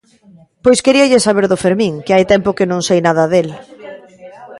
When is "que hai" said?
2.05-2.23